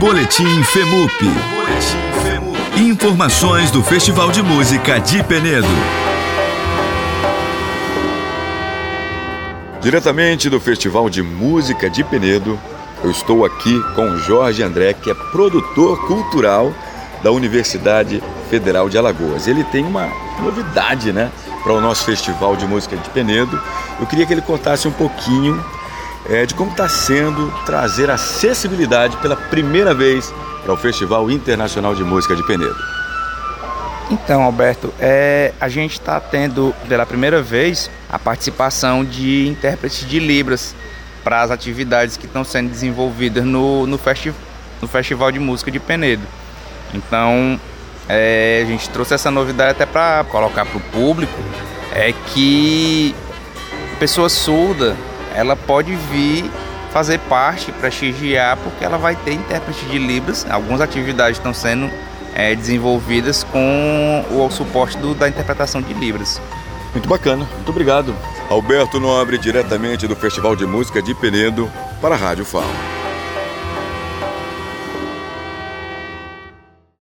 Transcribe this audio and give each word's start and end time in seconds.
Boletim 0.00 0.62
FEMUP. 0.62 1.12
Boletim 1.20 2.22
FEMUP. 2.22 2.80
Informações 2.80 3.70
do 3.70 3.82
Festival 3.82 4.32
de 4.32 4.42
Música 4.42 4.98
de 4.98 5.22
Penedo. 5.22 5.68
Diretamente 9.82 10.48
do 10.48 10.58
Festival 10.58 11.10
de 11.10 11.22
Música 11.22 11.90
de 11.90 12.02
Penedo, 12.02 12.58
eu 13.04 13.10
estou 13.10 13.44
aqui 13.44 13.78
com 13.94 14.16
Jorge 14.16 14.62
André, 14.62 14.94
que 14.94 15.10
é 15.10 15.14
produtor 15.14 16.06
cultural 16.06 16.72
da 17.22 17.30
Universidade 17.30 18.22
Federal 18.48 18.88
de 18.88 18.96
Alagoas. 18.96 19.46
Ele 19.46 19.64
tem 19.64 19.84
uma 19.84 20.08
novidade, 20.42 21.12
né, 21.12 21.30
para 21.62 21.74
o 21.74 21.80
nosso 21.80 22.06
Festival 22.06 22.56
de 22.56 22.66
Música 22.66 22.96
de 22.96 23.10
Penedo. 23.10 23.60
Eu 24.00 24.06
queria 24.06 24.24
que 24.24 24.32
ele 24.32 24.40
contasse 24.40 24.88
um 24.88 24.92
pouquinho 24.92 25.62
é, 26.28 26.44
de 26.44 26.54
como 26.54 26.70
está 26.70 26.88
sendo 26.88 27.52
trazer 27.64 28.10
acessibilidade 28.10 29.16
pela 29.18 29.36
primeira 29.36 29.94
vez 29.94 30.32
para 30.62 30.72
o 30.72 30.76
Festival 30.76 31.30
Internacional 31.30 31.94
de 31.94 32.04
Música 32.04 32.36
de 32.36 32.42
Penedo. 32.46 32.76
Então, 34.10 34.42
Alberto, 34.42 34.92
é, 34.98 35.52
a 35.60 35.68
gente 35.68 35.92
está 35.92 36.18
tendo 36.18 36.74
pela 36.88 37.06
primeira 37.06 37.40
vez 37.40 37.90
a 38.08 38.18
participação 38.18 39.04
de 39.04 39.46
intérpretes 39.48 40.06
de 40.06 40.18
Libras 40.18 40.74
para 41.22 41.42
as 41.42 41.50
atividades 41.50 42.16
que 42.16 42.26
estão 42.26 42.42
sendo 42.42 42.70
desenvolvidas 42.70 43.44
no, 43.44 43.86
no, 43.86 43.96
festi 43.96 44.32
no 44.82 44.88
Festival 44.88 45.30
de 45.30 45.38
Música 45.38 45.70
de 45.70 45.78
Penedo. 45.78 46.22
Então, 46.92 47.60
é, 48.08 48.62
a 48.64 48.66
gente 48.68 48.90
trouxe 48.90 49.14
essa 49.14 49.30
novidade 49.30 49.70
até 49.70 49.86
para 49.86 50.24
colocar 50.24 50.66
para 50.66 50.76
o 50.76 50.80
público 50.80 51.38
é 51.92 52.12
que 52.12 53.14
pessoa 53.98 54.28
surda 54.28 54.96
ela 55.34 55.56
pode 55.56 55.94
vir 55.94 56.50
fazer 56.92 57.18
parte, 57.20 57.72
prestigiar, 57.72 58.56
porque 58.58 58.84
ela 58.84 58.98
vai 58.98 59.14
ter 59.16 59.32
intérprete 59.34 59.84
de 59.86 59.98
Libras. 59.98 60.46
Algumas 60.50 60.80
atividades 60.80 61.38
estão 61.38 61.54
sendo 61.54 61.90
é, 62.34 62.54
desenvolvidas 62.54 63.44
com 63.44 64.24
o 64.30 64.50
suporte 64.50 64.98
do, 64.98 65.14
da 65.14 65.28
interpretação 65.28 65.80
de 65.80 65.94
Libras. 65.94 66.40
Muito 66.92 67.08
bacana, 67.08 67.46
muito 67.54 67.68
obrigado. 67.68 68.14
Alberto 68.48 68.98
Nobre, 68.98 69.38
diretamente 69.38 70.08
do 70.08 70.16
Festival 70.16 70.56
de 70.56 70.66
Música 70.66 71.00
de 71.00 71.14
Penedo, 71.14 71.70
para 72.00 72.16
a 72.16 72.18
Rádio 72.18 72.44
Fala. 72.44 72.89